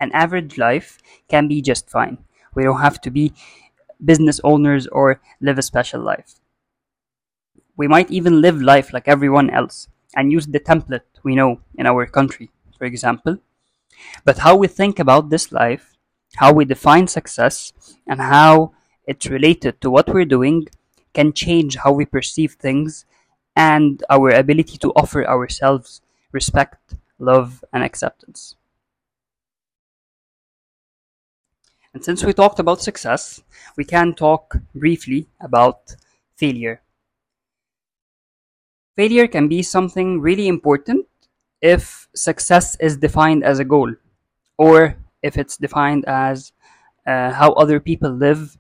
An 0.01 0.11
average 0.13 0.59
life 0.59 0.99
can 1.29 1.47
be 1.49 1.63
just 1.63 1.89
fine. 1.89 2.19
We 2.55 2.65
don't 2.65 2.81
have 2.81 3.01
to 3.03 3.11
be 3.11 3.33
business 4.05 4.41
owners 4.45 4.87
or 4.89 5.21
live 5.41 5.59
a 5.59 5.63
special 5.63 6.01
life. 6.03 6.35
We 7.77 7.89
might 7.89 8.11
even 8.11 8.41
live 8.41 8.61
life 8.61 8.93
like 8.93 9.09
everyone 9.09 9.51
else 9.51 9.89
and 10.17 10.33
use 10.33 10.47
the 10.47 10.61
template 10.61 11.03
we 11.23 11.35
know 11.35 11.61
in 11.77 11.87
our 11.87 12.07
country, 12.07 12.51
for 12.79 12.85
example. 12.85 13.39
But 14.25 14.39
how 14.39 14.57
we 14.57 14.69
think 14.69 14.99
about 14.99 15.31
this 15.31 15.53
life, 15.53 15.95
how 16.37 16.53
we 16.53 16.65
define 16.65 17.09
success, 17.09 17.73
and 18.07 18.21
how 18.21 18.73
it's 19.07 19.27
related 19.27 19.81
to 19.81 19.91
what 19.91 20.09
we're 20.09 20.25
doing 20.25 20.69
can 21.13 21.33
change 21.33 21.77
how 21.77 21.93
we 21.93 22.05
perceive 22.05 22.55
things 22.55 23.05
and 23.57 24.03
our 24.11 24.31
ability 24.31 24.79
to 24.79 24.93
offer 24.97 25.27
ourselves 25.27 26.01
respect, 26.33 26.97
love, 27.19 27.65
and 27.73 27.85
acceptance. 27.85 28.57
And 31.95 32.05
since 32.05 32.23
we 32.23 32.35
talked 32.35 32.59
about 32.59 32.83
success, 32.83 33.43
we 33.77 33.85
can 33.85 34.15
talk 34.15 34.57
briefly 34.75 35.29
about 35.41 35.97
failure. 36.37 36.83
Failure 38.97 39.27
can 39.27 39.49
be 39.49 39.63
something 39.63 40.21
really 40.21 40.47
important 40.47 41.07
if 41.61 42.09
success 42.15 42.77
is 42.79 42.97
defined 42.97 43.43
as 43.43 43.59
a 43.59 43.65
goal, 43.65 43.93
or 44.57 44.97
if 45.23 45.37
it's 45.37 45.57
defined 45.57 46.05
as 46.07 46.53
uh, 47.07 47.33
how 47.33 47.53
other 47.55 47.81
people 47.81 48.11
live, 48.11 48.57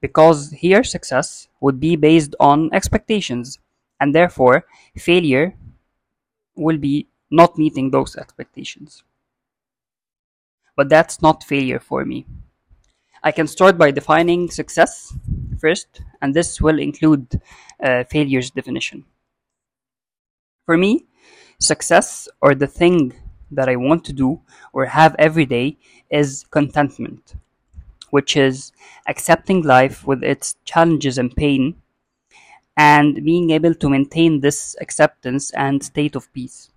because 0.00 0.52
here 0.52 0.82
success 0.82 1.48
would 1.60 1.78
be 1.80 1.96
based 1.96 2.34
on 2.40 2.70
expectations, 2.72 3.58
and 4.00 4.14
therefore 4.14 4.64
failure 4.96 5.54
will 6.54 6.78
be 6.78 7.06
not 7.30 7.58
meeting 7.58 7.90
those 7.90 8.16
expectations. 8.16 9.02
But 10.76 10.88
that's 10.88 11.20
not 11.20 11.44
failure 11.44 11.80
for 11.80 12.04
me. 12.04 12.24
I 13.22 13.32
can 13.32 13.46
start 13.46 13.76
by 13.76 13.90
defining 13.90 14.48
success 14.48 15.12
first, 15.60 16.00
and 16.22 16.32
this 16.32 16.60
will 16.60 16.78
include 16.78 17.42
uh, 17.82 18.04
failure's 18.04 18.50
definition. 18.50 19.04
For 20.68 20.76
me, 20.76 21.06
success 21.58 22.28
or 22.42 22.54
the 22.54 22.66
thing 22.66 23.14
that 23.50 23.70
I 23.70 23.76
want 23.76 24.04
to 24.04 24.12
do 24.12 24.42
or 24.74 24.84
have 24.84 25.16
every 25.18 25.46
day 25.46 25.78
is 26.10 26.44
contentment, 26.50 27.36
which 28.10 28.36
is 28.36 28.72
accepting 29.06 29.62
life 29.62 30.06
with 30.06 30.22
its 30.22 30.56
challenges 30.66 31.16
and 31.16 31.34
pain 31.34 31.80
and 32.76 33.24
being 33.24 33.48
able 33.48 33.74
to 33.76 33.88
maintain 33.88 34.40
this 34.40 34.76
acceptance 34.78 35.50
and 35.52 35.82
state 35.82 36.14
of 36.14 36.30
peace. 36.34 36.70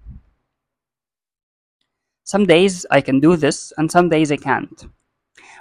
Some 2.24 2.45
days 2.45 2.86
I 2.89 3.01
can 3.01 3.19
do 3.19 3.36
this, 3.36 3.74
and 3.77 3.91
some 3.91 4.07
days 4.07 4.31
I 4.31 4.38
can't. 4.38 4.86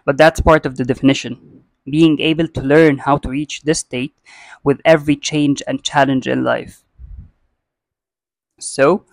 But 0.04 0.18
that's 0.18 0.40
part 0.40 0.66
of 0.66 0.76
the 0.76 0.84
definition 0.84 1.64
being 1.84 2.20
able 2.20 2.46
to 2.46 2.60
learn 2.60 2.98
how 2.98 3.18
to 3.18 3.28
reach 3.28 3.62
this 3.62 3.80
state 3.80 4.14
with 4.62 4.80
every 4.84 5.16
change 5.16 5.64
and 5.66 5.82
challenge 5.82 6.28
in 6.28 6.44
life. 6.44 6.84
So, 8.60 9.04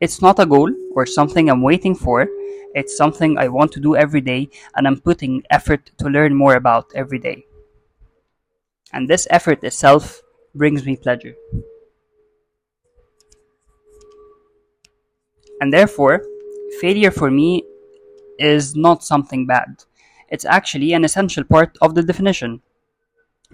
it's 0.00 0.22
not 0.22 0.38
a 0.40 0.46
goal 0.46 0.70
or 0.94 1.06
something 1.06 1.50
I'm 1.50 1.62
waiting 1.62 1.94
for, 1.94 2.28
it's 2.74 2.96
something 2.96 3.38
I 3.38 3.48
want 3.48 3.72
to 3.72 3.80
do 3.80 3.96
every 3.96 4.20
day 4.20 4.50
and 4.76 4.86
I'm 4.86 5.00
putting 5.00 5.42
effort 5.50 5.90
to 5.98 6.08
learn 6.08 6.34
more 6.34 6.56
about 6.56 6.90
every 6.94 7.18
day. 7.18 7.44
And 8.94 9.10
this 9.10 9.26
effort 9.30 9.62
itself 9.62 10.22
brings 10.54 10.86
me 10.86 10.96
pleasure. 10.96 11.34
And 15.60 15.72
therefore, 15.72 16.24
failure 16.80 17.10
for 17.10 17.28
me 17.28 17.64
is 18.38 18.76
not 18.76 19.04
something 19.04 19.46
bad. 19.46 19.84
It's 20.30 20.44
actually 20.44 20.92
an 20.94 21.04
essential 21.04 21.44
part 21.44 21.78
of 21.82 21.94
the 21.94 22.02
definition 22.02 22.62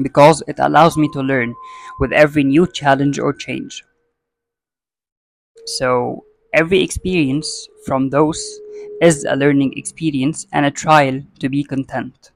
because 0.03 0.43
it 0.49 0.59
allows 0.59 0.97
me 0.97 1.09
to 1.13 1.21
learn 1.23 1.55
with 2.01 2.13
every 2.13 2.45
new 2.45 2.67
challenge 2.67 3.19
or 3.19 3.33
change. 3.33 3.85
So, 5.65 6.27
every 6.53 6.83
experience 6.83 7.67
from 7.87 8.11
those 8.11 8.61
is 9.01 9.25
a 9.25 9.35
learning 9.35 9.73
experience 9.79 10.47
and 10.53 10.67
a 10.67 10.71
trial 10.71 11.23
to 11.39 11.49
be 11.49 11.65
content. 11.65 12.33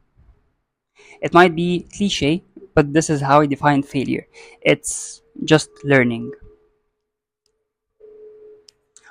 It 1.21 1.35
might 1.35 1.57
be 1.57 1.89
cliche, 1.93 2.45
but 2.73 2.93
this 2.93 3.11
is 3.11 3.21
how 3.21 3.41
I 3.41 3.47
define 3.47 3.83
failure 3.83 4.29
it's 4.63 5.23
just 5.43 5.69
learning. 5.83 6.31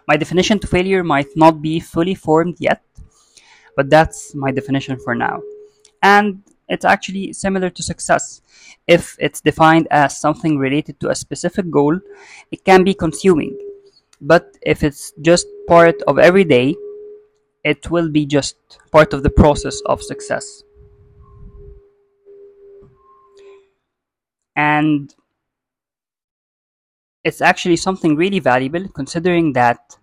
My 0.07 0.15
definition 0.15 0.59
to 0.59 0.67
failure 0.67 1.03
might 1.03 1.27
not 1.35 1.61
be 1.61 1.79
fully 1.81 2.15
formed 2.15 2.55
yet, 2.59 2.81
but 3.75 3.89
that's 3.89 4.35
my 4.35 4.51
definition 4.51 4.99
for 4.99 5.15
now. 5.15 5.41
And 6.03 6.43
it's 6.69 6.85
actually 6.85 7.33
similar 7.33 7.69
to 7.71 7.83
success. 7.83 8.41
If 8.87 9.17
it's 9.19 9.41
defined 9.41 9.87
as 9.91 10.19
something 10.19 10.57
related 10.59 10.99
to 11.01 11.09
a 11.09 11.15
specific 11.15 11.69
goal, 11.71 11.99
it 12.51 12.65
can 12.65 12.83
be 12.83 12.93
consuming. 12.93 13.57
But 14.25 14.57
if 14.61 14.83
it's 14.83 15.11
just 15.21 15.47
part 15.67 16.01
of 16.07 16.17
every 16.17 16.45
day, 16.45 16.75
it 17.65 17.91
will 17.91 18.09
be 18.09 18.25
just 18.25 18.55
part 18.91 19.13
of 19.13 19.21
the 19.21 19.29
process 19.29 19.81
of 19.85 20.01
success. 20.01 20.63
And 24.55 25.13
it's 27.25 27.41
actually 27.41 27.75
something 27.75 28.15
really 28.15 28.39
valuable 28.39 28.87
considering 28.87 29.53
that 29.53 29.97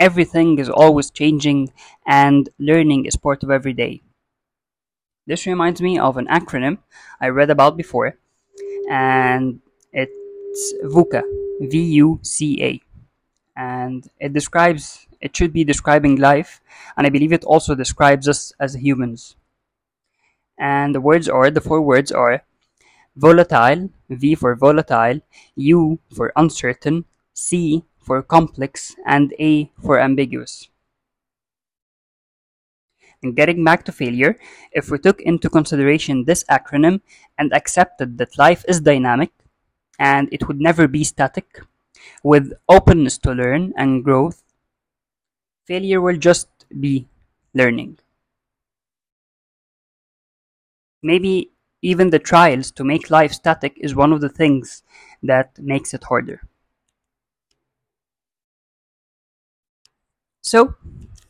everything 0.00 0.58
is 0.58 0.70
always 0.70 1.10
changing 1.10 1.70
and 2.06 2.48
learning 2.58 3.04
is 3.04 3.16
part 3.16 3.42
of 3.42 3.50
every 3.50 3.74
day. 3.74 4.02
This 5.26 5.46
reminds 5.46 5.82
me 5.82 5.98
of 5.98 6.16
an 6.16 6.26
acronym 6.28 6.78
I 7.20 7.28
read 7.28 7.50
about 7.50 7.76
before, 7.76 8.16
and 8.90 9.60
it's 9.92 10.74
VUCA, 10.84 11.22
V 11.60 11.82
U 12.04 12.20
C 12.22 12.62
A. 12.62 12.80
And 13.56 14.08
it 14.18 14.32
describes, 14.32 15.06
it 15.20 15.36
should 15.36 15.52
be 15.52 15.64
describing 15.64 16.16
life, 16.16 16.60
and 16.96 17.06
I 17.06 17.10
believe 17.10 17.32
it 17.32 17.44
also 17.44 17.74
describes 17.74 18.28
us 18.28 18.52
as 18.58 18.74
humans. 18.74 19.36
And 20.58 20.94
the 20.94 21.00
words 21.00 21.28
are, 21.28 21.50
the 21.50 21.60
four 21.60 21.80
words 21.80 22.10
are 22.10 22.42
volatile, 23.16 23.90
V 24.10 24.34
for 24.34 24.54
volatile, 24.54 25.20
U 25.56 25.98
for 26.14 26.32
uncertain, 26.36 27.04
C 27.32 27.84
for 27.98 28.22
complex, 28.22 28.94
and 29.06 29.32
A 29.38 29.70
for 29.80 29.98
ambiguous. 29.98 30.68
And 33.22 33.34
getting 33.34 33.64
back 33.64 33.84
to 33.86 33.92
failure, 33.92 34.36
if 34.72 34.90
we 34.90 34.98
took 34.98 35.20
into 35.22 35.48
consideration 35.48 36.24
this 36.24 36.44
acronym 36.44 37.00
and 37.38 37.54
accepted 37.54 38.18
that 38.18 38.36
life 38.36 38.64
is 38.68 38.80
dynamic 38.80 39.30
and 39.98 40.28
it 40.30 40.46
would 40.46 40.60
never 40.60 40.86
be 40.86 41.04
static, 41.04 41.62
with 42.22 42.52
openness 42.68 43.18
to 43.18 43.32
learn 43.32 43.72
and 43.76 44.04
growth, 44.04 44.42
failure 45.66 46.00
will 46.00 46.16
just 46.16 46.48
be 46.80 47.06
learning. 47.52 47.98
Maybe 51.04 51.52
even 51.82 52.10
the 52.10 52.18
trials 52.18 52.72
to 52.72 52.82
make 52.82 53.08
life 53.08 53.32
static 53.32 53.78
is 53.78 53.94
one 53.94 54.12
of 54.12 54.20
the 54.20 54.28
things 54.28 54.82
that 55.22 55.56
makes 55.56 55.94
it 55.94 56.02
harder. 56.02 56.40
So, 60.42 60.76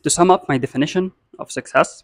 to 0.02 0.10
sum 0.10 0.30
up 0.30 0.46
my 0.46 0.58
definition 0.58 1.12
of 1.38 1.50
success, 1.50 2.02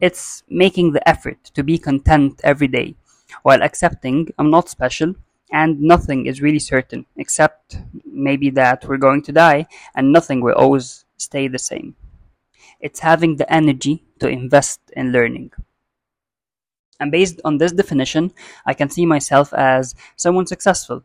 it's 0.00 0.42
making 0.48 0.92
the 0.92 1.08
effort 1.08 1.44
to 1.54 1.62
be 1.64 1.78
content 1.78 2.40
every 2.44 2.68
day 2.68 2.96
while 3.42 3.62
accepting 3.62 4.28
I'm 4.38 4.50
not 4.50 4.68
special 4.70 5.16
and 5.52 5.80
nothing 5.80 6.26
is 6.26 6.42
really 6.42 6.58
certain 6.58 7.06
except 7.16 7.78
maybe 8.04 8.50
that 8.50 8.84
we're 8.86 8.96
going 8.96 9.22
to 9.22 9.32
die 9.32 9.66
and 9.94 10.12
nothing 10.12 10.40
will 10.40 10.54
always 10.54 11.04
stay 11.16 11.48
the 11.48 11.58
same. 11.58 11.94
It's 12.80 13.00
having 13.00 13.36
the 13.36 13.52
energy 13.52 14.04
to 14.20 14.28
invest 14.28 14.80
in 14.96 15.12
learning. 15.12 15.52
And 16.98 17.12
based 17.12 17.40
on 17.44 17.58
this 17.58 17.72
definition, 17.72 18.32
I 18.64 18.74
can 18.74 18.88
see 18.88 19.06
myself 19.06 19.52
as 19.52 19.94
someone 20.16 20.46
successful. 20.46 21.02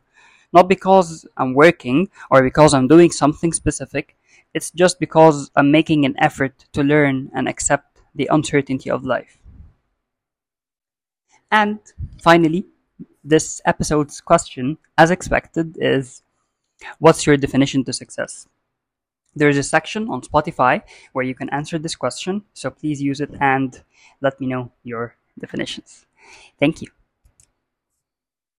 Not 0.54 0.68
because 0.68 1.26
I'm 1.38 1.54
working 1.54 2.10
or 2.30 2.44
because 2.44 2.74
I'm 2.74 2.88
doing 2.88 3.12
something 3.12 3.54
specific, 3.54 4.16
it's 4.54 4.72
just 4.72 5.00
because 5.00 5.50
I'm 5.56 5.72
making 5.72 6.06
an 6.06 6.16
effort 6.20 6.66
to 6.74 6.84
learn 6.84 7.32
and 7.34 7.48
accept 7.48 8.02
the 8.16 8.28
uncertainty 8.32 8.90
of 8.90 9.06
life. 9.06 9.38
And 11.52 11.80
finally, 12.22 12.66
this 13.24 13.62
episode's 13.66 14.22
question, 14.22 14.78
as 14.98 15.12
expected, 15.12 15.78
is 15.80 16.24
What's 17.00 17.26
your 17.26 17.38
definition 17.38 17.84
to 17.86 17.94
success? 17.94 18.48
There 19.36 19.50
is 19.50 19.58
a 19.58 19.64
section 19.64 20.10
on 20.10 20.22
Spotify 20.22 20.82
where 21.14 21.24
you 21.24 21.36
can 21.36 21.50
answer 21.50 21.80
this 21.80 21.96
question, 21.96 22.44
so 22.54 22.70
please 22.70 23.02
use 23.02 23.22
it 23.22 23.32
and 23.40 23.82
let 24.20 24.40
me 24.42 24.48
know 24.48 24.72
your 24.84 25.16
definitions. 25.40 26.06
Thank 26.60 26.82
you. 26.82 26.90